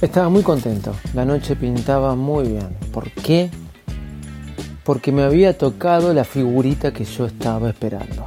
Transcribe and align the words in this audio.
Estaba 0.00 0.30
muy 0.30 0.42
contento. 0.42 0.94
La 1.12 1.26
noche 1.26 1.56
pintaba 1.56 2.14
muy 2.14 2.48
bien. 2.48 2.70
¿Por 2.92 3.10
qué? 3.10 3.50
Porque 4.82 5.12
me 5.12 5.22
había 5.22 5.58
tocado 5.58 6.14
la 6.14 6.24
figurita 6.24 6.92
que 6.92 7.04
yo 7.04 7.26
estaba 7.26 7.68
esperando. 7.68 8.26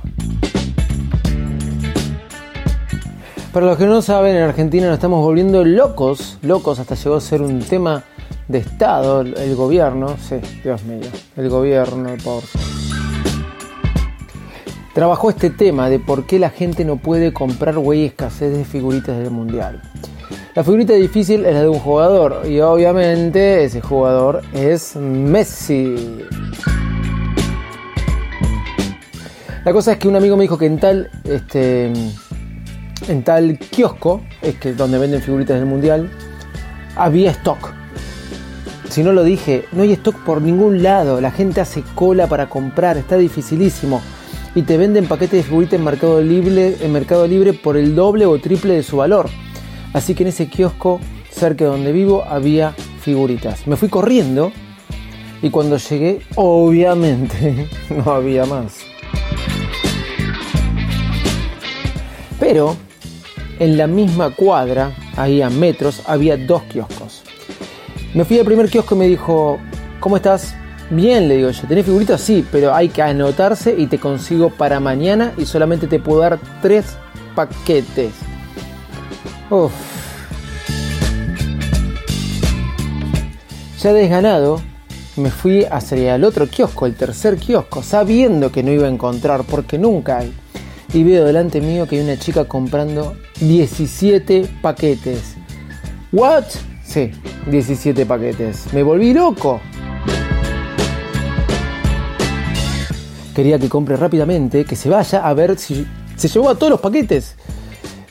Para 3.51 3.65
los 3.67 3.77
que 3.77 3.85
no 3.85 4.01
saben, 4.01 4.35
en 4.35 4.43
Argentina 4.43 4.87
nos 4.87 4.95
estamos 4.95 5.23
volviendo 5.23 5.63
locos, 5.63 6.37
locos, 6.41 6.79
hasta 6.79 6.95
llegó 6.95 7.15
a 7.15 7.21
ser 7.21 7.41
un 7.41 7.59
tema 7.59 8.03
de 8.47 8.59
Estado, 8.59 9.21
el 9.21 9.55
gobierno, 9.55 10.15
sí, 10.17 10.35
Dios 10.63 10.83
mío, 10.83 11.09
el 11.37 11.49
gobierno, 11.49 12.15
por 12.23 12.43
trabajó 14.93 15.29
este 15.29 15.49
tema 15.49 15.89
de 15.89 15.99
por 15.99 16.25
qué 16.25 16.39
la 16.39 16.49
gente 16.49 16.85
no 16.85 16.97
puede 16.97 17.33
comprar 17.33 17.77
güey 17.77 18.05
escasez 18.05 18.55
de 18.55 18.63
figuritas 18.63 19.17
del 19.17 19.31
mundial. 19.31 19.81
La 20.55 20.63
figurita 20.63 20.93
difícil 20.93 21.45
es 21.45 21.53
la 21.53 21.63
de 21.63 21.69
un 21.69 21.79
jugador 21.79 22.43
y 22.47 22.59
obviamente 22.59 23.63
ese 23.63 23.81
jugador 23.81 24.43
es 24.53 24.95
Messi. 24.95 25.95
La 29.65 29.71
cosa 29.71 29.93
es 29.93 29.97
que 29.97 30.07
un 30.07 30.15
amigo 30.15 30.37
me 30.37 30.43
dijo 30.43 30.57
que 30.57 30.67
en 30.67 30.77
tal, 30.77 31.09
este, 31.23 31.91
en 33.07 33.23
tal 33.23 33.57
kiosco, 33.57 34.21
es 34.41 34.55
que 34.55 34.73
donde 34.73 34.99
venden 34.99 35.21
figuritas 35.21 35.57
del 35.57 35.65
mundial, 35.65 36.11
había 36.95 37.31
stock. 37.31 37.73
Si 38.89 39.01
no 39.01 39.11
lo 39.11 39.23
dije, 39.23 39.65
no 39.71 39.81
hay 39.81 39.93
stock 39.93 40.17
por 40.23 40.41
ningún 40.41 40.83
lado. 40.83 41.19
La 41.19 41.31
gente 41.31 41.61
hace 41.61 41.81
cola 41.95 42.27
para 42.27 42.47
comprar, 42.47 42.97
está 42.97 43.17
dificilísimo 43.17 44.01
y 44.55 44.61
te 44.63 44.77
venden 44.77 45.07
paquetes 45.07 45.31
de 45.39 45.43
figuritas 45.43 45.79
en 45.79 45.83
Mercado 45.83 46.21
Libre, 46.21 46.77
en 46.79 46.91
Mercado 46.91 47.27
Libre 47.27 47.53
por 47.53 47.77
el 47.77 47.95
doble 47.95 48.25
o 48.25 48.37
triple 48.39 48.75
de 48.75 48.83
su 48.83 48.97
valor. 48.97 49.29
Así 49.93 50.13
que 50.15 50.23
en 50.23 50.29
ese 50.29 50.47
kiosco 50.47 50.99
cerca 51.31 51.65
de 51.65 51.71
donde 51.71 51.91
vivo 51.91 52.23
había 52.23 52.71
figuritas. 53.01 53.67
Me 53.67 53.75
fui 53.75 53.89
corriendo 53.89 54.51
y 55.41 55.49
cuando 55.49 55.77
llegué, 55.77 56.21
obviamente, 56.35 57.67
no 57.89 58.11
había 58.11 58.45
más. 58.45 58.77
Pero 62.39 62.75
en 63.59 63.77
la 63.77 63.87
misma 63.87 64.35
cuadra, 64.35 64.95
ahí 65.15 65.41
a 65.41 65.49
metros, 65.49 66.01
había 66.05 66.37
dos 66.37 66.63
kioscos. 66.63 67.23
Me 68.13 68.25
fui 68.25 68.37
al 68.37 68.45
primer 68.45 68.69
kiosco 68.69 68.95
y 68.95 68.99
me 68.99 69.07
dijo, 69.07 69.59
¿cómo 69.99 70.17
estás? 70.17 70.55
Bien, 70.89 71.27
le 71.27 71.37
digo 71.37 71.49
yo, 71.49 71.67
¿tenés 71.67 71.85
figuritas? 71.85 72.21
Sí, 72.21 72.45
pero 72.51 72.73
hay 72.73 72.89
que 72.89 73.01
anotarse 73.01 73.73
y 73.77 73.87
te 73.87 73.99
consigo 73.99 74.49
para 74.49 74.79
mañana 74.79 75.33
y 75.37 75.45
solamente 75.45 75.87
te 75.87 75.99
puedo 75.99 76.21
dar 76.21 76.39
tres 76.61 76.97
paquetes. 77.35 78.11
Uf. 79.49 79.71
Ya 83.81 83.93
desganado, 83.93 84.61
me 85.15 85.29
fui 85.29 85.65
hacia 85.69 86.15
el 86.15 86.23
otro 86.23 86.47
kiosco, 86.47 86.85
el 86.85 86.95
tercer 86.95 87.37
kiosco, 87.37 87.83
sabiendo 87.83 88.51
que 88.51 88.63
no 88.63 88.71
iba 88.71 88.87
a 88.87 88.89
encontrar, 88.89 89.43
porque 89.43 89.77
nunca 89.77 90.19
hay. 90.19 90.33
Y 90.93 91.03
veo 91.03 91.25
delante 91.25 91.59
mío 91.59 91.87
que 91.87 91.97
hay 91.97 92.03
una 92.03 92.17
chica 92.17 92.45
comprando 92.45 93.15
17 93.39 94.47
paquetes. 94.61 95.35
¿What? 96.11 96.45
Sí, 96.83 97.11
17 97.47 98.05
paquetes. 98.05 98.71
Me 98.73 98.83
volví 98.83 99.13
loco. 99.13 99.59
Quería 103.33 103.59
que 103.59 103.69
compre 103.69 103.97
rápidamente, 103.97 104.65
que 104.65 104.75
se 104.75 104.89
vaya 104.89 105.27
a 105.27 105.33
ver 105.33 105.57
si 105.57 105.85
se 106.15 106.27
llevó 106.27 106.49
a 106.49 106.55
todos 106.55 106.71
los 106.71 106.81
paquetes. 106.81 107.35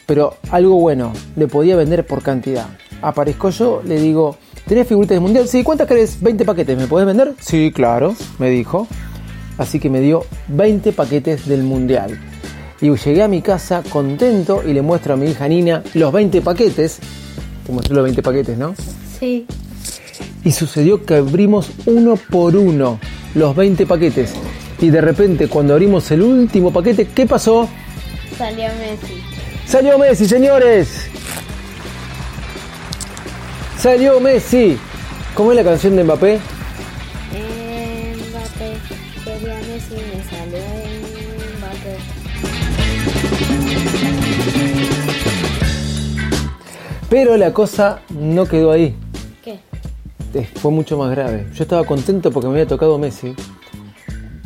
Pero 0.07 0.37
algo 0.51 0.77
bueno, 0.77 1.13
le 1.37 1.47
podía 1.47 1.77
vender 1.77 2.07
por 2.07 2.23
cantidad. 2.23 2.67
Aparezco 3.01 3.51
yo, 3.51 3.83
le 3.85 4.01
digo, 4.01 4.37
¿tenés 4.67 4.87
figuritas 4.87 5.17
del 5.17 5.23
mundial? 5.23 5.49
Sí, 5.49 5.63
¿cuántas 5.63 5.87
querés? 5.89 6.21
20 6.21 6.45
paquetes, 6.45 6.77
¿me 6.77 6.87
podés 6.87 7.07
vender? 7.07 7.35
Sí, 7.41 7.73
claro, 7.73 8.15
me 8.39 8.51
dijo. 8.51 8.87
Así 9.59 9.79
que 9.79 9.91
me 9.91 10.01
dio 10.01 10.25
20 10.49 10.93
paquetes 10.93 11.47
del 11.47 11.63
mundial. 11.63 12.19
Y 12.81 12.91
llegué 12.91 13.23
a 13.23 13.29
mi 13.29 13.43
casa 13.43 13.83
contento 13.89 14.63
y 14.67 14.73
le 14.73 14.83
muestro 14.83 15.15
a 15.15 15.17
mi 15.17 15.31
hija 15.31 15.47
Nina 15.47 15.85
los 15.95 16.13
20 16.13 16.43
paquetes. 16.43 16.99
Te 17.65 17.73
mostré 17.73 17.95
los 17.95 18.03
20 18.03 18.23
paquetes, 18.23 18.59
¿no? 18.59 18.75
Sí. 19.21 19.47
Y 20.45 20.51
sucedió 20.51 21.05
que 21.05 21.15
abrimos 21.15 21.71
uno 21.87 22.17
por 22.31 22.57
uno 22.57 22.99
los 23.37 23.55
20 23.55 23.87
paquetes. 23.87 24.35
Y 24.83 24.91
de 24.91 25.01
repente, 25.01 25.47
cuando 25.47 25.75
abrimos 25.75 26.11
el 26.11 26.23
último 26.23 26.73
paquete, 26.73 27.07
¿qué 27.07 27.25
pasó? 27.25 27.69
Salió 28.37 28.65
Messi. 28.81 29.23
¡Salió 29.65 29.97
Messi, 29.97 30.27
señores! 30.27 31.07
¡Salió 33.79 34.19
Messi! 34.19 34.77
¿Cómo 35.37 35.53
es 35.53 35.57
la 35.59 35.63
canción 35.63 35.95
de 35.95 36.03
Mbappé? 36.03 36.41
Eh, 37.33 38.17
Mbappé. 38.31 38.73
Quería 39.23 39.55
Messi, 39.55 39.95
me 39.95 40.25
salió 40.29 40.59
Mbappé. 41.59 41.97
Pero 47.09 47.37
la 47.37 47.53
cosa 47.53 48.01
no 48.11 48.47
quedó 48.47 48.73
ahí. 48.73 48.97
¿Qué? 49.45 49.61
Eh, 50.35 50.49
Fue 50.57 50.73
mucho 50.73 50.99
más 50.99 51.13
grave. 51.13 51.47
Yo 51.55 51.63
estaba 51.63 51.85
contento 51.85 52.33
porque 52.33 52.49
me 52.49 52.55
había 52.55 52.67
tocado 52.67 52.99
Messi, 52.99 53.37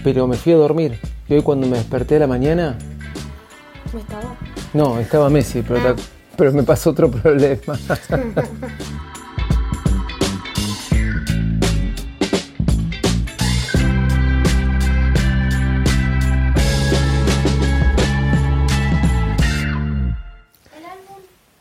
pero 0.06 0.28
me 0.28 0.36
fui 0.36 0.52
a 0.52 0.56
dormir. 0.56 1.00
Y 1.28 1.34
hoy 1.34 1.42
cuando 1.42 1.66
me 1.66 1.78
desperté 1.78 2.14
a 2.14 2.20
la 2.20 2.26
mañana, 2.28 2.78
¿No 3.92 3.98
estaba? 3.98 4.36
no, 4.72 5.00
estaba 5.00 5.28
Messi, 5.28 5.62
pero, 5.66 5.80
ta- 5.82 6.00
pero 6.36 6.52
me 6.52 6.62
pasó 6.62 6.90
otro 6.90 7.10
problema. 7.22 7.76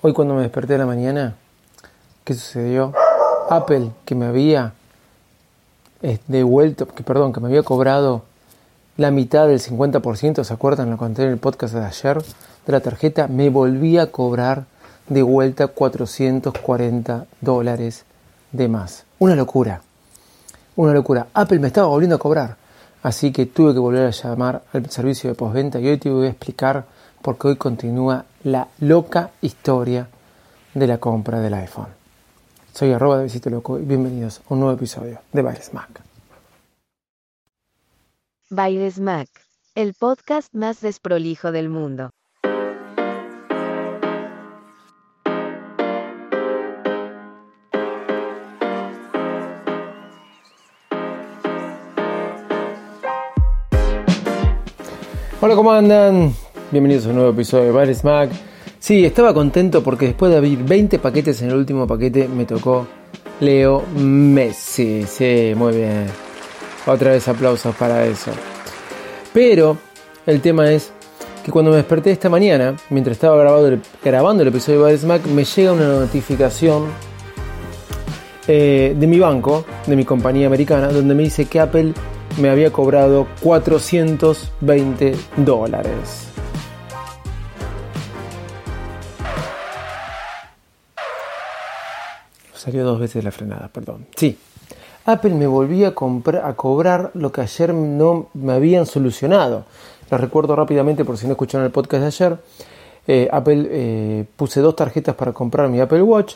Hoy 0.01 0.13
cuando 0.13 0.35
me 0.35 0.41
desperté 0.41 0.75
a 0.75 0.79
la 0.79 0.85
mañana, 0.85 1.35
¿qué 2.23 2.33
sucedió? 2.33 2.93
Apple, 3.49 3.91
que 4.05 4.13
me 4.15 4.25
había 4.25 4.73
eh, 6.01 6.19
devuelto, 6.27 6.87
que 6.87 7.03
perdón, 7.03 7.33
que 7.33 7.39
me 7.39 7.47
había 7.47 7.63
cobrado 7.63 8.23
la 8.97 9.11
mitad 9.11 9.47
del 9.47 9.59
50%, 9.59 10.43
¿se 10.43 10.53
acuerdan? 10.53 10.89
Lo 10.89 10.97
conté 10.97 11.23
en 11.23 11.29
el 11.29 11.37
podcast 11.37 11.73
de 11.73 11.83
ayer. 11.83 12.23
de 12.65 12.71
la 12.71 12.79
tarjeta 12.79 13.27
me 13.27 13.49
volvía 13.49 14.03
a 14.03 14.07
cobrar 14.07 14.65
de 15.09 15.21
vuelta 15.21 15.67
440 15.67 17.25
dólares 17.41 18.05
de 18.51 18.67
más. 18.67 19.03
Una 19.19 19.35
locura. 19.35 19.81
Una 20.75 20.93
locura. 20.93 21.27
Apple 21.33 21.59
me 21.59 21.67
estaba 21.67 21.87
volviendo 21.87 22.15
a 22.15 22.19
cobrar. 22.19 22.57
Así 23.03 23.31
que 23.31 23.45
tuve 23.45 23.73
que 23.73 23.79
volver 23.79 24.07
a 24.07 24.11
llamar 24.11 24.63
al 24.73 24.89
servicio 24.89 25.29
de 25.29 25.35
postventa 25.35 25.79
y 25.79 25.87
hoy 25.87 25.97
te 25.97 26.09
voy 26.09 26.25
a 26.25 26.29
explicar 26.29 26.85
por 27.21 27.37
qué 27.37 27.49
hoy 27.49 27.55
continúa 27.57 28.25
la 28.43 28.69
loca 28.79 29.31
historia 29.41 30.07
de 30.73 30.87
la 30.87 30.97
compra 30.97 31.39
del 31.39 31.53
iPhone. 31.53 31.89
Soy 32.73 32.93
arroba 32.93 33.17
de 33.17 33.25
Visito 33.25 33.49
Loco 33.49 33.77
y 33.77 33.83
bienvenidos 33.83 34.41
a 34.49 34.53
un 34.53 34.61
nuevo 34.61 34.75
episodio 34.75 35.19
de 35.31 35.41
Baires 35.41 35.73
Mac. 35.73 36.14
Baires 38.55 39.01
Mac, 39.01 39.27
el 39.75 39.93
podcast 39.93 40.55
más 40.55 40.79
desprolijo 40.79 41.51
del 41.51 41.67
mundo. 41.67 42.11
Hola, 55.41 55.55
¿cómo 55.55 55.73
andan? 55.73 56.33
Bienvenidos 56.71 57.07
a 57.07 57.09
un 57.09 57.15
nuevo 57.15 57.31
episodio 57.31 57.65
de 57.65 57.71
Baires 57.71 58.05
Mac. 58.05 58.29
Sí, 58.79 59.03
estaba 59.03 59.33
contento 59.33 59.83
porque 59.83 60.05
después 60.05 60.31
de 60.31 60.37
abrir 60.37 60.63
20 60.63 60.99
paquetes 60.99 61.41
en 61.41 61.49
el 61.49 61.57
último 61.57 61.85
paquete 61.85 62.29
me 62.29 62.45
tocó 62.45 62.87
Leo 63.41 63.83
Messi. 63.97 65.03
Sí, 65.03 65.51
muy 65.57 65.75
bien. 65.75 66.24
Otra 66.85 67.11
vez 67.11 67.27
aplausos 67.27 67.75
para 67.75 68.05
eso. 68.05 68.31
Pero 69.33 69.77
el 70.25 70.41
tema 70.41 70.71
es 70.71 70.91
que 71.43 71.51
cuando 71.51 71.71
me 71.71 71.77
desperté 71.77 72.11
esta 72.11 72.29
mañana, 72.29 72.75
mientras 72.89 73.17
estaba 73.17 73.37
grabando 73.37 73.67
el, 73.67 73.81
grabando 74.03 74.43
el 74.43 74.49
episodio 74.49 74.85
de 74.85 74.97
Mac, 75.05 75.25
me 75.25 75.43
llega 75.43 75.73
una 75.73 75.87
notificación 75.87 76.87
eh, 78.47 78.95
de 78.97 79.07
mi 79.07 79.19
banco, 79.19 79.65
de 79.87 79.95
mi 79.95 80.05
compañía 80.05 80.47
americana, 80.47 80.89
donde 80.89 81.15
me 81.15 81.23
dice 81.23 81.45
que 81.45 81.59
Apple 81.59 81.93
me 82.39 82.49
había 82.49 82.71
cobrado 82.71 83.27
420 83.41 85.15
dólares. 85.37 86.29
Salió 92.53 92.83
dos 92.83 92.99
veces 92.99 93.23
la 93.23 93.31
frenada, 93.31 93.69
perdón. 93.71 94.07
Sí, 94.15 94.37
Apple 95.05 95.35
me 95.35 95.45
volvía 95.45 95.93
a, 95.95 96.47
a 96.47 96.53
cobrar 96.55 97.11
lo 97.13 97.31
que 97.31 97.41
ayer 97.41 97.73
no 97.73 98.27
me 98.33 98.53
habían 98.53 98.85
solucionado. 98.85 99.65
Les 100.09 100.19
recuerdo 100.19 100.55
rápidamente, 100.55 101.05
por 101.05 101.17
si 101.17 101.27
no 101.27 101.33
escucharon 101.33 101.65
el 101.65 101.71
podcast 101.71 102.01
de 102.01 102.07
ayer, 102.07 102.37
eh, 103.07 103.29
Apple 103.31 103.67
eh, 103.69 104.25
puse 104.35 104.61
dos 104.61 104.75
tarjetas 104.75 105.15
para 105.15 105.31
comprar 105.31 105.69
mi 105.69 105.79
Apple 105.79 106.01
Watch, 106.01 106.35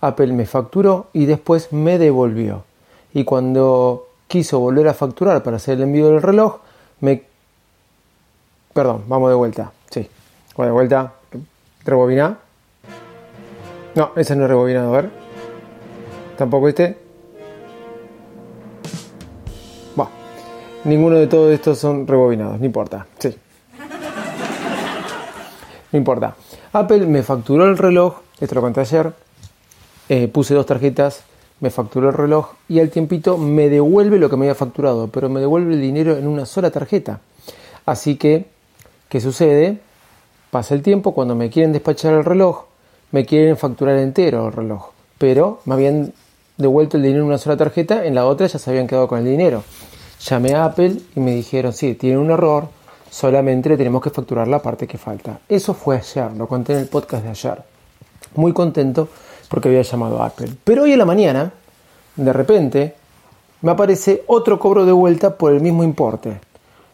Apple 0.00 0.32
me 0.32 0.46
facturó 0.46 1.06
y 1.12 1.26
después 1.26 1.72
me 1.72 1.98
devolvió. 1.98 2.64
Y 3.12 3.24
cuando 3.24 4.08
quiso 4.28 4.60
volver 4.60 4.88
a 4.88 4.94
facturar 4.94 5.42
para 5.42 5.56
hacer 5.56 5.74
el 5.78 5.84
envío 5.84 6.08
del 6.08 6.22
reloj, 6.22 6.58
me... 7.00 7.22
Perdón, 8.72 9.04
vamos 9.08 9.30
de 9.30 9.36
vuelta. 9.36 9.72
Sí, 9.90 10.08
vamos 10.56 10.68
de 10.68 10.72
vuelta. 10.72 11.12
Rebobina. 11.84 12.38
No, 13.94 14.10
ese 14.16 14.34
no 14.34 14.44
es 14.44 14.48
rebobinado, 14.48 14.92
a 14.92 15.02
ver. 15.02 15.10
Tampoco 16.36 16.68
este. 16.68 17.03
Ninguno 20.84 21.16
de 21.16 21.26
todos 21.26 21.52
estos 21.52 21.78
son 21.78 22.06
rebobinados, 22.06 22.58
no 22.58 22.66
importa. 22.66 23.06
Sí. 23.18 23.34
No 25.92 25.98
importa. 25.98 26.34
Apple 26.72 27.06
me 27.06 27.22
facturó 27.22 27.66
el 27.66 27.78
reloj, 27.78 28.16
esto 28.40 28.54
lo 28.54 28.60
conté 28.60 28.80
ayer. 28.80 29.12
Eh, 30.08 30.28
puse 30.28 30.54
dos 30.54 30.66
tarjetas 30.66 31.24
me 31.60 31.70
facturó 31.70 32.08
el 32.08 32.14
reloj 32.14 32.52
y 32.68 32.80
al 32.80 32.90
tiempito 32.90 33.38
me 33.38 33.68
devuelve 33.68 34.18
lo 34.18 34.28
que 34.28 34.36
me 34.36 34.44
había 34.44 34.54
facturado, 34.54 35.08
pero 35.08 35.28
me 35.28 35.40
devuelve 35.40 35.74
el 35.74 35.80
dinero 35.80 36.16
en 36.16 36.26
una 36.26 36.46
sola 36.46 36.70
tarjeta. 36.70 37.20
Así 37.86 38.16
que, 38.16 38.46
¿qué 39.08 39.20
sucede? 39.20 39.78
Pasa 40.50 40.74
el 40.74 40.82
tiempo, 40.82 41.14
cuando 41.14 41.34
me 41.34 41.50
quieren 41.50 41.72
despachar 41.72 42.14
el 42.14 42.24
reloj, 42.24 42.64
me 43.12 43.24
quieren 43.24 43.56
facturar 43.56 43.96
entero 43.96 44.48
el 44.48 44.52
reloj, 44.52 44.90
pero 45.18 45.60
me 45.64 45.74
habían 45.74 46.12
devuelto 46.56 46.96
el 46.96 47.02
dinero 47.02 47.22
en 47.22 47.28
una 47.28 47.38
sola 47.38 47.56
tarjeta, 47.56 48.04
en 48.04 48.14
la 48.14 48.26
otra 48.26 48.46
ya 48.46 48.58
se 48.58 48.70
habían 48.70 48.86
quedado 48.86 49.08
con 49.08 49.18
el 49.18 49.24
dinero. 49.24 49.64
Llamé 50.20 50.54
a 50.54 50.64
Apple 50.64 50.96
y 51.14 51.20
me 51.20 51.34
dijeron, 51.34 51.72
sí, 51.72 51.94
tiene 51.94 52.18
un 52.18 52.30
error, 52.30 52.68
solamente 53.10 53.68
le 53.68 53.76
tenemos 53.76 54.02
que 54.02 54.10
facturar 54.10 54.48
la 54.48 54.60
parte 54.60 54.86
que 54.86 54.98
falta. 54.98 55.40
Eso 55.48 55.74
fue 55.74 55.96
ayer, 55.96 56.32
lo 56.32 56.48
conté 56.48 56.72
en 56.72 56.80
el 56.80 56.88
podcast 56.88 57.24
de 57.24 57.30
ayer. 57.30 57.62
Muy 58.36 58.52
contento 58.52 59.08
porque 59.48 59.68
había 59.68 59.82
llamado 59.82 60.22
a 60.22 60.26
Apple. 60.26 60.50
Pero 60.64 60.82
hoy 60.82 60.92
en 60.92 60.98
la 60.98 61.04
mañana, 61.04 61.52
de 62.16 62.32
repente, 62.32 62.94
me 63.60 63.70
aparece 63.72 64.24
otro 64.26 64.58
cobro 64.58 64.84
de 64.84 64.92
vuelta 64.92 65.38
por 65.38 65.52
el 65.52 65.60
mismo 65.60 65.84
importe, 65.84 66.40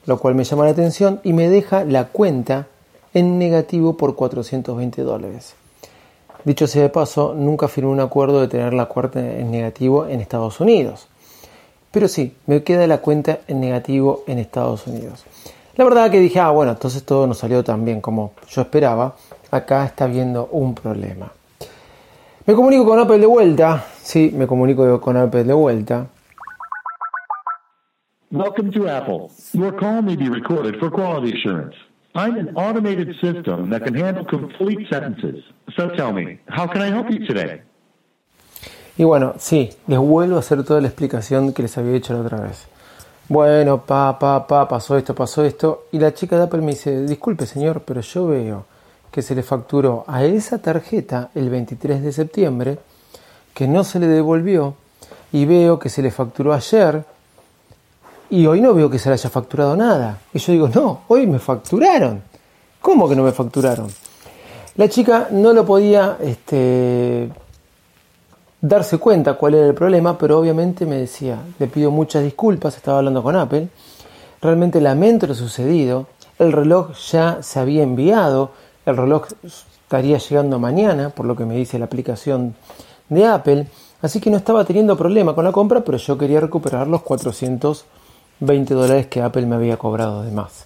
lo 0.07 0.19
cual 0.19 0.35
me 0.35 0.45
llama 0.45 0.65
la 0.65 0.71
atención 0.71 1.21
y 1.25 1.33
me 1.33 1.49
deja 1.49 1.85
la 1.85 2.09
cuenta 2.09 2.67
en 3.15 3.39
negativo 3.39 3.97
por 3.97 4.15
420 4.15 5.03
dólares. 5.03 5.55
Dicho 6.45 6.67
sea 6.67 6.83
de 6.83 6.89
paso, 6.89 7.35
nunca 7.35 7.69
firmé 7.69 7.91
un 7.91 8.01
acuerdo 8.01 8.41
de 8.41 8.49
tener 8.49 8.73
la 8.73 8.87
cuenta 8.87 9.21
en 9.21 9.51
negativo 9.51 10.07
en 10.07 10.21
Estados 10.21 10.61
Unidos. 10.61 11.09
Pero 11.93 12.07
sí, 12.07 12.35
me 12.47 12.63
queda 12.63 12.87
la 12.87 12.99
cuenta 12.99 13.41
en 13.49 13.61
negativo 13.61 14.23
en 14.27 14.39
Estados 14.39 14.87
Unidos. 14.87 15.25
La 15.77 15.85
verdad 15.85 16.11
que 16.11 16.21
dije, 16.21 16.39
ah, 16.39 16.51
bueno, 16.51 16.73
entonces 16.73 17.05
todo 17.05 17.27
no 17.27 17.35
salió 17.35 17.65
tan 17.65 17.85
bien 17.85 18.01
como 18.01 18.33
yo 18.49 18.63
esperaba. 18.63 19.17
Acá 19.51 19.85
está 19.87 20.05
habiendo 20.05 20.49
un 20.53 20.75
problema. 20.75 21.33
Me 22.47 22.55
comunico 22.55 22.85
con 22.87 22.99
Apple 22.99 23.19
de 23.19 23.27
vuelta. 23.27 23.85
Sí, 24.03 24.33
me 24.35 24.47
comunico 24.47 25.01
con 25.01 25.17
Apple 25.17 25.45
de 25.45 25.53
vuelta. 25.53 26.07
Welcome 28.31 28.71
to 28.71 28.89
Apple. 28.89 29.31
Your 29.53 29.73
call 29.77 30.03
may 30.03 30.15
be 30.15 30.29
recorded 30.29 30.79
for 30.79 30.91
quality 30.91 31.37
assurance. 31.37 31.75
I'm 32.15 32.37
an 32.37 32.55
automated 32.57 33.15
system 33.21 33.71
that 33.71 33.83
can 33.85 33.95
handle 33.95 34.25
complete 34.25 34.87
sentences. 34.89 35.43
So 35.77 35.89
tell 35.97 36.13
me, 36.13 36.39
how 36.49 36.69
can 36.69 36.83
I 36.83 36.91
help 36.91 37.11
you 37.11 37.27
today? 37.27 37.63
Y 39.01 39.05
bueno, 39.05 39.33
sí, 39.39 39.71
les 39.87 39.99
vuelvo 39.99 40.37
a 40.37 40.41
hacer 40.41 40.63
toda 40.63 40.83
la 40.83 40.89
explicación 40.89 41.55
que 41.55 41.63
les 41.63 41.79
había 41.79 41.97
hecho 41.97 42.13
la 42.13 42.21
otra 42.21 42.39
vez. 42.39 42.67
Bueno, 43.31 43.81
pa, 43.81 44.19
pa, 44.19 44.47
pa, 44.47 44.69
pasó 44.69 44.95
esto, 44.99 45.15
pasó 45.15 45.43
esto. 45.43 45.85
Y 45.91 45.99
la 45.99 46.13
chica 46.13 46.37
de 46.37 46.43
Apple 46.43 46.61
me 46.61 46.73
dice, 46.73 47.07
disculpe 47.07 47.47
señor, 47.47 47.81
pero 47.81 48.03
yo 48.03 48.27
veo 48.27 48.67
que 49.11 49.23
se 49.23 49.35
le 49.35 49.43
facturó 49.43 50.05
a 50.07 50.23
esa 50.25 50.59
tarjeta 50.59 51.31
el 51.35 51.49
23 51.49 52.03
de 52.03 52.13
septiembre, 52.13 52.79
que 53.55 53.67
no 53.67 53.85
se 53.85 54.01
le 54.01 54.07
devolvió, 54.07 54.75
y 55.33 55.47
veo 55.47 55.79
que 55.79 55.89
se 55.89 56.03
le 56.03 56.11
facturó 56.11 56.53
ayer, 56.53 57.03
y 58.29 58.45
hoy 58.45 58.61
no 58.61 58.75
veo 58.75 58.91
que 58.91 58.99
se 58.99 59.09
le 59.09 59.15
haya 59.15 59.31
facturado 59.31 59.77
nada. 59.77 60.19
Y 60.35 60.41
yo 60.41 60.53
digo, 60.53 60.69
no, 60.69 61.05
hoy 61.09 61.27
me 61.27 61.39
facturaron. 61.39 62.23
¿Cómo 62.83 63.09
que 63.09 63.17
no 63.17 63.23
me 63.23 63.33
facturaron? 63.33 63.91
La 64.77 64.91
chica 64.91 65.29
no 65.31 65.55
lo 65.55 65.65
podía 65.65 66.19
este, 66.21 67.31
darse 68.61 68.99
cuenta 68.99 69.35
cuál 69.35 69.55
era 69.55 69.67
el 69.67 69.75
problema, 69.75 70.19
pero 70.19 70.39
obviamente 70.39 70.87
me 70.87 70.97
decía, 70.97 71.39
le 71.59 71.67
pido 71.67 71.91
muchas 71.91 72.23
disculpas, 72.23 72.77
estaba 72.77 72.99
hablando 72.99 73.23
con 73.23 73.37
Apple, 73.37 73.69
realmente 74.41 74.81
lamento 74.81 75.27
lo 75.27 75.35
sucedido, 75.35 76.07
el 76.39 76.53
reloj 76.53 76.93
ya 77.11 77.43
se 77.43 77.59
había 77.59 77.83
enviado, 77.83 78.53
el 78.87 78.97
reloj 78.97 79.27
estaría 79.45 80.19
llegando 80.19 80.59
mañana, 80.59 81.11
por 81.11 81.27
lo 81.27 81.37
que 81.37 81.45
me 81.45 81.57
dice 81.57 81.79
la 81.79 81.85
aplicación 81.87 82.55
de 83.09 83.27
Apple. 83.27 83.67
Así 84.03 84.21
que 84.21 84.31
no 84.31 84.39
estaba 84.39 84.65
teniendo 84.65 84.97
problema 84.97 85.35
con 85.35 85.45
la 85.45 85.53
compra, 85.53 85.83
pero 85.83 85.99
yo 85.99 86.17
quería 86.17 86.41
recuperar 86.41 86.87
los 86.87 87.03
420 87.03 88.75
dólares 88.75 89.07
que 89.09 89.21
Apple 89.21 89.45
me 89.45 89.57
había 89.57 89.77
cobrado 89.77 90.23
de 90.23 90.31
más. 90.31 90.65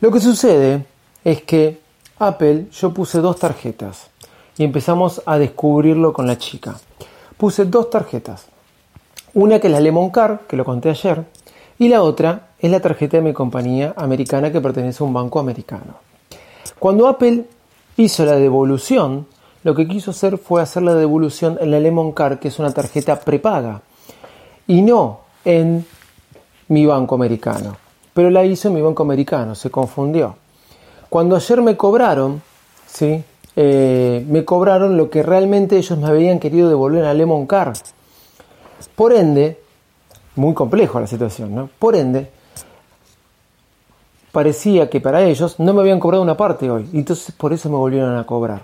Lo 0.00 0.10
que 0.10 0.20
sucede 0.20 0.84
es 1.24 1.42
que 1.42 1.80
Apple, 2.18 2.66
yo 2.70 2.92
puse 2.92 3.20
dos 3.20 3.38
tarjetas 3.38 4.10
y 4.56 4.64
empezamos 4.64 5.22
a 5.26 5.38
descubrirlo 5.38 6.12
con 6.12 6.26
la 6.26 6.38
chica. 6.38 6.76
Puse 7.36 7.64
dos 7.64 7.90
tarjetas. 7.90 8.46
Una 9.34 9.58
que 9.58 9.66
es 9.66 9.72
la 9.72 9.80
Lemon 9.80 10.10
Car, 10.10 10.42
que 10.48 10.56
lo 10.56 10.64
conté 10.64 10.90
ayer, 10.90 11.24
y 11.78 11.88
la 11.88 12.02
otra 12.02 12.48
es 12.60 12.70
la 12.70 12.80
tarjeta 12.80 13.16
de 13.16 13.22
mi 13.22 13.32
compañía 13.32 13.94
americana 13.96 14.52
que 14.52 14.60
pertenece 14.60 15.02
a 15.02 15.06
un 15.06 15.12
banco 15.12 15.40
americano. 15.40 15.94
Cuando 16.78 17.08
Apple 17.08 17.46
hizo 17.96 18.24
la 18.24 18.36
devolución, 18.36 19.26
lo 19.64 19.74
que 19.74 19.88
quiso 19.88 20.12
hacer 20.12 20.38
fue 20.38 20.62
hacer 20.62 20.82
la 20.82 20.94
devolución 20.94 21.58
en 21.60 21.70
la 21.70 21.80
Lemon 21.80 22.12
Card, 22.12 22.38
que 22.38 22.48
es 22.48 22.58
una 22.58 22.72
tarjeta 22.72 23.18
prepaga, 23.18 23.82
y 24.66 24.82
no 24.82 25.20
en 25.44 25.84
mi 26.68 26.86
banco 26.86 27.14
americano. 27.16 27.76
Pero 28.12 28.30
la 28.30 28.44
hizo 28.44 28.68
en 28.68 28.74
mi 28.74 28.82
banco 28.82 29.02
americano, 29.02 29.54
se 29.54 29.70
confundió. 29.70 30.36
Cuando 31.10 31.34
ayer 31.34 31.60
me 31.60 31.76
cobraron, 31.76 32.42
¿sí? 32.86 33.24
Eh, 33.56 34.24
me 34.28 34.44
cobraron 34.44 34.96
lo 34.96 35.10
que 35.10 35.22
realmente 35.22 35.76
ellos 35.76 35.98
me 35.98 36.08
habían 36.08 36.38
querido 36.38 36.68
devolver 36.68 37.04
la 37.04 37.14
Lemon 37.14 37.46
Card. 37.46 37.76
Por 38.96 39.12
ende, 39.12 39.60
muy 40.36 40.54
complejo 40.54 41.00
la 41.00 41.06
situación, 41.06 41.54
¿no? 41.54 41.70
Por 41.78 41.94
ende, 41.94 42.30
parecía 44.32 44.90
que 44.90 45.00
para 45.00 45.22
ellos 45.22 45.60
no 45.60 45.72
me 45.72 45.80
habían 45.80 46.00
cobrado 46.00 46.22
una 46.22 46.36
parte 46.36 46.70
hoy. 46.70 46.88
Y 46.92 46.98
entonces 46.98 47.34
por 47.34 47.52
eso 47.52 47.70
me 47.70 47.76
volvieron 47.76 48.16
a 48.16 48.26
cobrar. 48.26 48.62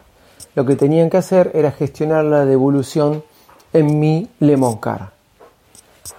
Lo 0.54 0.66
que 0.66 0.74
tenían 0.74 1.08
que 1.10 1.18
hacer 1.18 1.52
era 1.54 1.70
gestionar 1.70 2.24
la 2.24 2.44
devolución 2.44 3.22
en 3.72 4.00
mi 4.00 4.28
Lemon 4.40 4.78
Car. 4.78 5.12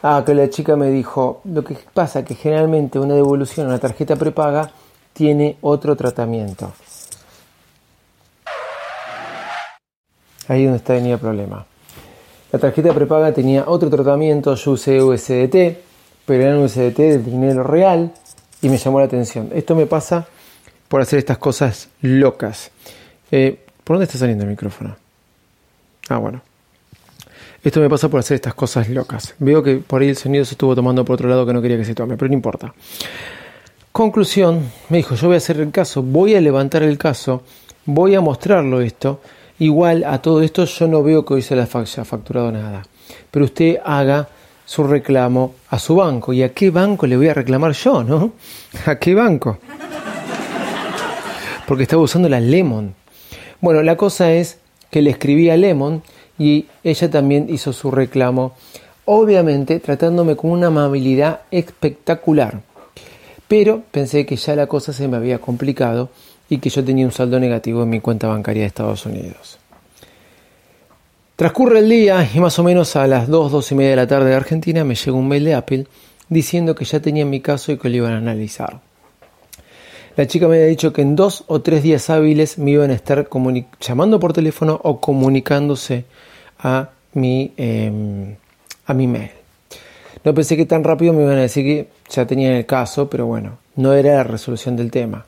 Ah, 0.03 0.23
que 0.25 0.33
la 0.33 0.49
chica 0.49 0.75
me 0.77 0.89
dijo, 0.89 1.41
lo 1.43 1.63
que 1.63 1.77
pasa 1.93 2.19
es 2.19 2.25
que 2.25 2.35
generalmente 2.35 2.97
una 2.97 3.15
devolución 3.15 3.67
a 3.67 3.69
una 3.71 3.79
tarjeta 3.79 4.15
prepaga 4.15 4.71
tiene 5.13 5.57
otro 5.61 5.97
tratamiento. 5.97 6.71
Ahí 10.48 10.63
donde 10.63 10.77
está 10.77 10.93
venía 10.93 11.13
el 11.13 11.19
problema. 11.19 11.65
La 12.51 12.60
tarjeta 12.60 12.93
prepaga 12.93 13.33
tenía 13.33 13.63
otro 13.67 13.89
tratamiento, 13.89 14.55
yo 14.55 14.71
usé 14.71 15.01
USDT, 15.01 15.77
pero 16.25 16.43
era 16.43 16.57
un 16.57 16.63
USDT 16.63 16.98
de 16.98 17.17
dinero 17.19 17.63
real 17.63 18.12
y 18.62 18.69
me 18.69 18.77
llamó 18.77 19.00
la 19.00 19.05
atención. 19.05 19.50
Esto 19.53 19.75
me 19.75 19.86
pasa 19.86 20.27
por 20.88 21.01
hacer 21.01 21.19
estas 21.19 21.38
cosas 21.38 21.89
locas. 22.01 22.71
Eh, 23.31 23.57
¿Por 23.83 23.95
dónde 23.95 24.05
está 24.05 24.17
saliendo 24.17 24.43
el 24.43 24.50
micrófono? 24.50 24.95
Ah, 26.10 26.17
bueno. 26.17 26.41
Esto 27.63 27.79
me 27.79 27.89
pasa 27.89 28.10
por 28.10 28.19
hacer 28.19 28.36
estas 28.36 28.53
cosas 28.53 28.89
locas. 28.89 29.36
Veo 29.39 29.63
que 29.63 29.77
por 29.77 30.01
ahí 30.01 30.10
el 30.10 30.17
sonido 30.17 30.43
se 30.43 30.55
estuvo 30.55 30.75
tomando 30.75 31.05
por 31.05 31.13
otro 31.13 31.29
lado 31.29 31.45
que 31.45 31.53
no 31.53 31.62
quería 31.62 31.77
que 31.77 31.86
se 31.86 31.95
tome, 31.95 32.17
pero 32.17 32.27
no 32.27 32.33
importa. 32.33 32.74
Conclusión, 33.91 34.71
me 34.89 34.98
dijo, 34.98 35.15
yo 35.15 35.27
voy 35.27 35.36
a 35.36 35.38
hacer 35.38 35.60
el 35.60 35.71
caso, 35.71 36.01
voy 36.01 36.36
a 36.36 36.41
levantar 36.41 36.81
el 36.83 36.98
caso, 36.98 37.43
voy 37.86 38.15
a 38.15 38.21
mostrarlo 38.21 38.81
esto. 38.81 39.21
Igual 39.61 40.05
a 40.05 40.19
todo 40.23 40.41
esto 40.41 40.65
yo 40.65 40.87
no 40.87 41.03
veo 41.03 41.23
que 41.23 41.35
hoy 41.35 41.43
se 41.43 41.55
le 41.55 41.61
haya 41.61 42.03
facturado 42.03 42.51
nada. 42.51 42.81
Pero 43.29 43.45
usted 43.45 43.77
haga 43.85 44.27
su 44.65 44.83
reclamo 44.83 45.53
a 45.69 45.77
su 45.77 45.97
banco. 45.97 46.33
¿Y 46.33 46.41
a 46.41 46.51
qué 46.51 46.71
banco 46.71 47.05
le 47.05 47.15
voy 47.15 47.27
a 47.27 47.35
reclamar 47.35 47.73
yo, 47.73 48.03
no? 48.03 48.33
¿A 48.87 48.95
qué 48.95 49.13
banco? 49.13 49.59
Porque 51.67 51.83
estaba 51.83 52.01
usando 52.01 52.27
la 52.27 52.39
Lemon. 52.39 52.95
Bueno, 53.59 53.83
la 53.83 53.97
cosa 53.97 54.31
es 54.31 54.57
que 54.89 55.03
le 55.03 55.11
escribí 55.11 55.51
a 55.51 55.57
Lemon 55.57 56.01
y 56.39 56.65
ella 56.83 57.11
también 57.11 57.45
hizo 57.47 57.71
su 57.71 57.91
reclamo, 57.91 58.55
obviamente 59.05 59.79
tratándome 59.79 60.35
con 60.35 60.49
una 60.49 60.67
amabilidad 60.67 61.41
espectacular. 61.51 62.61
Pero 63.47 63.83
pensé 63.91 64.25
que 64.25 64.37
ya 64.37 64.55
la 64.55 64.65
cosa 64.65 64.91
se 64.91 65.07
me 65.07 65.17
había 65.17 65.37
complicado 65.37 66.09
y 66.51 66.58
que 66.58 66.70
yo 66.70 66.84
tenía 66.84 67.05
un 67.05 67.13
saldo 67.13 67.39
negativo 67.39 67.84
en 67.84 67.89
mi 67.89 68.01
cuenta 68.01 68.27
bancaria 68.27 68.63
de 68.63 68.67
Estados 68.67 69.05
Unidos. 69.05 69.58
Transcurre 71.38 71.79
el 71.79 71.88
día 71.88 72.29
y 72.36 72.41
más 72.41 72.60
o 72.60 72.63
menos 72.63 72.98
a 72.98 73.08
las 73.08 73.29
2, 73.29 73.53
2 73.53 73.72
y 73.72 73.75
media 73.75 73.91
de 73.91 73.96
la 73.96 74.08
tarde 74.08 74.31
de 74.31 74.36
Argentina 74.36 74.84
me 74.84 74.96
llega 74.96 75.13
un 75.13 75.29
mail 75.29 75.46
de 75.46 75.53
Apple 75.53 75.88
diciendo 76.27 76.75
que 76.75 76.84
ya 76.84 77.00
tenía 77.00 77.25
mi 77.25 77.39
caso 77.39 77.72
y 77.72 77.77
que 77.77 77.88
lo 77.88 77.96
iban 77.96 78.12
a 78.12 78.17
analizar. 78.17 78.81
La 80.17 80.27
chica 80.27 80.50
me 80.50 80.55
había 80.55 80.67
dicho 80.67 80.91
que 80.91 81.01
en 81.01 81.15
dos 81.15 81.46
o 81.48 81.62
tres 81.62 81.84
días 81.84 82.10
hábiles 82.10 82.58
me 82.58 82.72
iban 82.72 82.91
a 82.91 82.96
estar 82.96 83.29
llamando 83.79 84.20
por 84.20 84.34
teléfono 84.34 84.77
o 84.84 85.00
comunicándose 85.00 86.03
a 86.60 86.89
mi, 87.13 87.53
em, 87.55 88.36
a 88.88 88.93
mi 88.93 89.08
mail. 89.08 89.31
No 90.25 90.34
pensé 90.34 90.58
que 90.58 90.65
tan 90.65 90.84
rápido 90.84 91.13
me 91.13 91.24
iban 91.24 91.38
a 91.38 91.41
decir 91.43 91.63
que 91.63 91.88
ya 92.10 92.27
tenían 92.27 92.51
el 92.51 92.65
caso, 92.65 93.10
pero 93.10 93.25
bueno, 93.25 93.58
no 93.77 93.93
era 93.93 94.15
la 94.15 94.24
resolución 94.24 94.75
del 94.75 94.91
tema. 94.91 95.25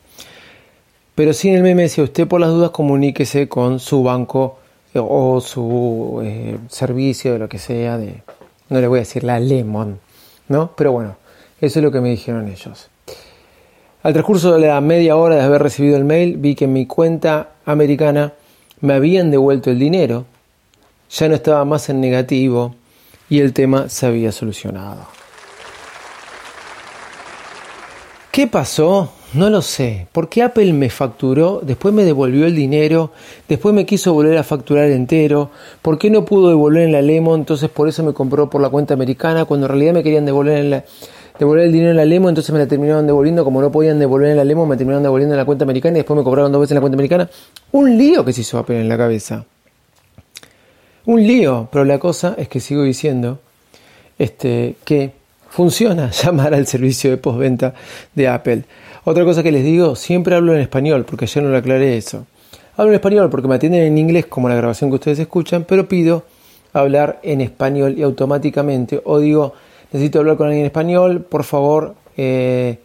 Pero 1.15 1.33
sí 1.33 1.49
en 1.49 1.55
el 1.55 1.63
mail 1.63 1.75
me 1.75 1.83
decía, 1.83 2.03
usted 2.03 2.27
por 2.27 2.41
las 2.41 2.49
dudas 2.49 2.71
comuníquese 2.71 3.47
con 3.47 3.79
su 3.79 4.03
banco 4.03 4.57
eh, 4.93 4.99
o 5.01 5.41
su 5.41 6.21
eh, 6.23 6.57
servicio, 6.69 7.33
de 7.33 7.39
lo 7.39 7.49
que 7.49 7.59
sea, 7.59 7.97
de, 7.97 8.23
no 8.69 8.81
le 8.81 8.87
voy 8.87 8.99
a 8.99 9.01
decir 9.01 9.23
la 9.23 9.39
Lemon, 9.39 9.99
¿no? 10.47 10.71
Pero 10.75 10.91
bueno, 10.91 11.17
eso 11.61 11.79
es 11.79 11.83
lo 11.83 11.91
que 11.91 12.01
me 12.01 12.09
dijeron 12.09 12.47
ellos. 12.47 12.89
Al 14.01 14.13
transcurso 14.13 14.53
de 14.53 14.67
la 14.67 14.81
media 14.81 15.15
hora 15.15 15.35
de 15.35 15.43
haber 15.43 15.61
recibido 15.61 15.95
el 15.95 16.03
mail, 16.03 16.37
vi 16.37 16.55
que 16.55 16.65
en 16.65 16.73
mi 16.73 16.87
cuenta 16.87 17.51
americana 17.65 18.33
me 18.81 18.93
habían 18.93 19.31
devuelto 19.31 19.69
el 19.69 19.79
dinero, 19.79 20.25
ya 21.09 21.29
no 21.29 21.35
estaba 21.35 21.63
más 21.63 21.89
en 21.89 22.01
negativo 22.01 22.75
y 23.29 23.39
el 23.39 23.53
tema 23.53 23.87
se 23.87 24.07
había 24.07 24.31
solucionado. 24.31 25.07
¿Qué 28.31 28.47
pasó? 28.47 29.13
No 29.33 29.49
lo 29.49 29.61
sé. 29.61 30.07
¿Por 30.11 30.29
qué 30.29 30.43
Apple 30.43 30.73
me 30.73 30.89
facturó? 30.89 31.61
Después 31.63 31.93
me 31.93 32.05
devolvió 32.05 32.45
el 32.45 32.55
dinero. 32.55 33.11
Después 33.49 33.73
me 33.73 33.85
quiso 33.85 34.13
volver 34.13 34.37
a 34.37 34.43
facturar 34.43 34.89
entero. 34.91 35.49
¿Por 35.81 35.97
qué 35.97 36.11
no 36.11 36.23
pudo 36.23 36.49
devolver 36.49 36.83
en 36.83 36.91
la 36.91 37.01
Lemon? 37.01 37.39
Entonces 37.39 37.69
por 37.69 37.87
eso 37.87 38.03
me 38.03 38.13
compró 38.13 38.49
por 38.49 38.61
la 38.61 38.69
cuenta 38.69 38.93
americana. 38.93 39.45
Cuando 39.45 39.65
en 39.65 39.71
realidad 39.71 39.93
me 39.93 40.03
querían 40.03 40.25
devolver 40.25 40.57
en 40.57 40.69
la, 40.69 40.83
devolver 41.39 41.65
el 41.65 41.71
dinero 41.71 41.91
en 41.91 41.97
la 41.97 42.05
Lemo, 42.05 42.29
entonces 42.29 42.51
me 42.53 42.59
la 42.59 42.67
terminaron 42.67 43.07
devolviendo, 43.07 43.43
como 43.43 43.61
no 43.61 43.71
podían 43.71 43.99
devolver 43.99 44.29
en 44.29 44.37
la 44.37 44.43
Lemo, 44.43 44.65
me 44.65 44.77
terminaron 44.77 45.03
devolviendo 45.03 45.33
en 45.33 45.39
la 45.39 45.45
cuenta 45.45 45.63
americana 45.63 45.97
y 45.97 45.99
después 45.99 46.17
me 46.17 46.23
cobraron 46.23 46.51
dos 46.51 46.61
veces 46.61 46.71
en 46.71 46.75
la 46.75 46.81
cuenta 46.81 46.95
americana. 46.95 47.29
Un 47.71 47.97
lío 47.97 48.23
que 48.23 48.33
se 48.33 48.41
hizo 48.41 48.59
Apple 48.59 48.79
en 48.79 48.89
la 48.89 48.97
cabeza. 48.97 49.45
Un 51.05 51.25
lío, 51.25 51.67
pero 51.71 51.83
la 51.83 51.99
cosa 51.99 52.35
es 52.37 52.47
que 52.47 52.59
sigo 52.59 52.83
diciendo 52.83 53.39
este, 54.17 54.75
que 54.85 55.11
funciona 55.49 56.11
llamar 56.23 56.53
al 56.53 56.67
servicio 56.67 57.09
de 57.09 57.17
postventa 57.17 57.73
de 58.13 58.27
Apple. 58.27 58.63
Otra 59.05 59.25
cosa 59.25 59.43
que 59.43 59.51
les 59.51 59.65
digo, 59.65 59.95
siempre 59.95 60.35
hablo 60.35 60.53
en 60.53 60.61
español, 60.61 61.03
porque 61.03 61.25
ayer 61.25 61.43
no 61.43 61.51
le 61.51 61.57
aclaré 61.57 61.97
eso. 61.97 62.25
Hablo 62.77 62.91
en 62.91 62.95
español 62.95 63.29
porque 63.29 63.49
me 63.49 63.55
atienden 63.55 63.83
en 63.83 63.97
inglés 63.97 64.27
como 64.27 64.47
la 64.47 64.55
grabación 64.55 64.89
que 64.89 64.95
ustedes 64.95 65.19
escuchan, 65.19 65.65
pero 65.67 65.89
pido 65.89 66.23
hablar 66.71 67.19
en 67.21 67.41
español 67.41 67.95
y 67.97 68.03
automáticamente, 68.03 69.01
o 69.03 69.19
digo, 69.19 69.53
necesito 69.91 70.19
hablar 70.19 70.37
con 70.37 70.47
alguien 70.47 70.61
en 70.61 70.67
español, 70.67 71.21
por 71.21 71.43
favor, 71.43 71.95
eh, 72.15 72.79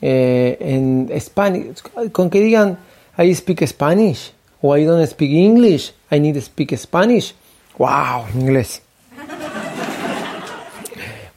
eh, 0.00 0.56
en 0.58 1.08
español, 1.12 1.74
con 2.12 2.30
que 2.30 2.40
digan, 2.40 2.78
I 3.18 3.34
speak 3.34 3.66
Spanish, 3.66 4.32
o 4.62 4.74
I 4.74 4.84
don't 4.84 5.06
speak 5.06 5.30
English, 5.30 5.92
I 6.10 6.18
need 6.18 6.34
to 6.34 6.40
speak 6.40 6.74
Spanish. 6.76 7.34
¡Wow! 7.76 8.24
Inglés. 8.34 8.82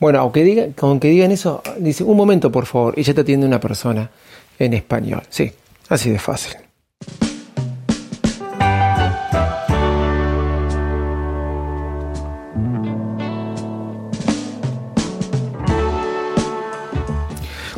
Bueno, 0.01 0.17
aunque 0.17 0.43
digan, 0.43 1.31
eso, 1.31 1.61
dice, 1.77 2.03
un 2.03 2.17
momento 2.17 2.51
por 2.51 2.65
favor, 2.65 2.95
y 2.97 3.03
ya 3.03 3.13
te 3.13 3.21
atiende 3.21 3.45
una 3.45 3.59
persona 3.59 4.09
en 4.57 4.73
español. 4.73 5.21
Sí, 5.29 5.51
así 5.89 6.09
de 6.09 6.17
fácil. 6.17 6.53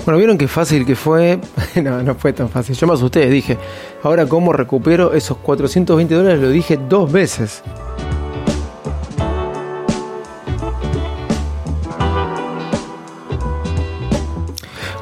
Bueno, 0.05 0.17
vieron 0.17 0.37
qué 0.37 0.47
fácil 0.47 0.85
que 0.85 0.95
fue. 0.95 1.41
no, 1.83 2.03
no 2.03 2.15
fue 2.15 2.31
tan 2.31 2.47
fácil. 2.47 2.73
Yo 2.73 2.87
me 2.87 2.93
asusté, 2.93 3.29
dije, 3.29 3.57
ahora 4.01 4.27
cómo 4.27 4.53
recupero 4.53 5.11
esos 5.11 5.39
420 5.39 6.15
dólares, 6.15 6.39
lo 6.39 6.49
dije 6.49 6.79
dos 6.87 7.11
veces. 7.11 7.63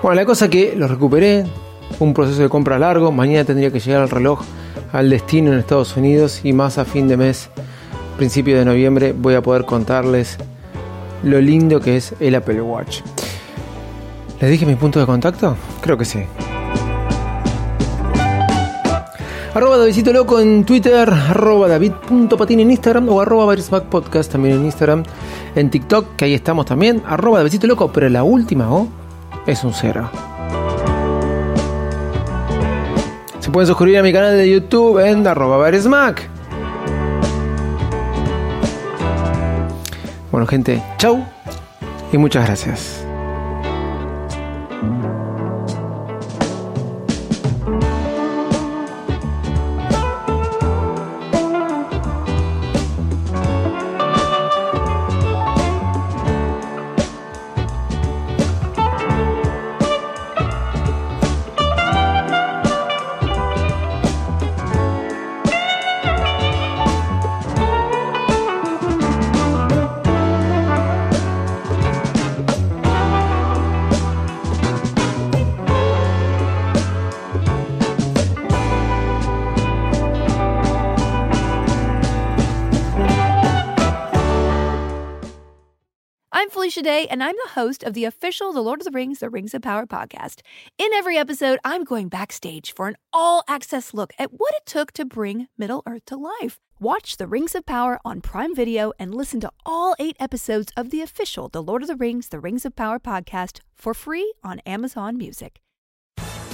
Bueno, 0.02 0.16
la 0.16 0.26
cosa 0.26 0.50
que 0.50 0.74
lo 0.76 0.88
recuperé, 0.88 1.46
un 2.00 2.16
proceso 2.16 2.42
de 2.42 2.50
compra 2.50 2.80
largo, 2.80 3.12
mañana 3.12 3.46
tendría 3.46 3.70
que 3.70 3.80
llegar 3.80 4.02
el 4.02 4.10
reloj 4.10 4.42
al 4.92 5.12
destino 5.12 5.54
en 5.54 5.60
Estados 5.60 5.96
Unidos 5.96 6.42
y 6.44 6.54
más 6.54 6.80
a 6.80 6.86
fin 6.86 7.08
de 7.08 7.18
mes, 7.18 7.50
principio 8.18 8.58
de 8.58 8.66
noviembre, 8.66 9.14
voy 9.14 9.36
a 9.36 9.44
poder 9.44 9.66
contarles 9.66 10.38
lo 11.22 11.40
lindo 11.40 11.80
que 11.80 11.98
es 11.98 12.16
el 12.20 12.34
Apple 12.34 12.64
Watch. 12.64 13.02
¿Les 14.40 14.50
dije 14.50 14.66
mi 14.66 14.74
punto 14.74 15.00
de 15.00 15.06
contacto? 15.06 15.56
Creo 15.82 16.00
que 16.00 16.06
sí. 16.06 16.24
Arroba 19.54 19.78
Davidito 19.78 20.12
Loco 20.14 20.40
en 20.40 20.64
Twitter, 20.64 21.08
arroba 21.12 21.68
David.patín 21.68 22.62
en 22.62 22.72
Instagram 22.72 23.08
o 23.08 23.22
arroba 23.22 23.54
Podcast 23.88 24.32
también 24.32 24.56
en 24.56 24.66
Instagram, 24.66 25.04
en 25.54 25.70
TikTok, 25.70 26.16
que 26.16 26.26
ahí 26.26 26.34
estamos 26.34 26.66
también, 26.66 27.04
arroba 27.06 27.38
Davidito 27.38 27.68
Loco, 27.68 27.92
pero 27.94 28.10
la 28.10 28.24
última 28.24 28.72
O 28.72 29.01
es 29.46 29.64
un 29.64 29.74
cero. 29.74 30.10
Se 33.40 33.50
pueden 33.50 33.68
suscribir 33.68 33.98
a 33.98 34.04
mi 34.04 34.14
canal 34.14 34.38
de 34.38 34.50
YouTube 34.50 35.00
en 35.06 35.26
arroba 35.26 35.70
Bueno 40.32 40.48
gente, 40.48 40.82
chau 40.98 41.26
y 42.12 42.18
muchas 42.18 42.46
gracias. 42.46 43.01
Felicia 86.62 86.84
Day, 86.84 87.08
and 87.08 87.24
I'm 87.24 87.34
the 87.44 87.54
host 87.54 87.82
of 87.82 87.96
the 87.96 88.06
official 88.06 88.54
The 88.54 88.62
Lord 88.62 88.82
of 88.82 88.86
the 88.86 88.92
Rings, 88.92 89.18
The 89.18 89.32
Rings 89.32 89.56
of 89.56 89.64
Power 89.64 89.88
podcast. 89.88 90.42
In 90.78 90.94
every 90.94 91.18
episode, 91.18 91.58
I'm 91.64 91.84
going 91.84 92.08
backstage 92.08 92.76
for 92.76 92.88
an 92.88 92.98
all 93.12 93.44
access 93.48 93.96
look 93.96 94.14
at 94.20 94.32
what 94.32 94.54
it 94.54 94.68
took 94.68 94.92
to 94.92 95.04
bring 95.04 95.48
Middle 95.58 95.82
Earth 95.88 96.06
to 96.06 96.18
life. 96.18 96.60
Watch 96.80 97.18
The 97.18 97.26
Rings 97.26 97.56
of 97.56 97.66
Power 97.66 98.00
on 98.06 98.22
Prime 98.22 98.54
Video 98.54 98.94
and 99.00 99.16
listen 99.16 99.40
to 99.40 99.52
all 99.66 99.96
eight 99.98 100.18
episodes 100.20 100.72
of 100.78 100.92
the 100.92 101.02
official 101.02 101.50
The 101.50 101.64
Lord 101.64 101.82
of 101.82 101.88
the 101.88 101.96
Rings, 101.96 102.28
The 102.28 102.40
Rings 102.40 102.64
of 102.64 102.76
Power 102.76 103.00
podcast 103.00 103.62
for 103.74 103.96
free 103.96 104.32
on 104.44 104.60
Amazon 104.60 105.18
Music. 105.18 105.62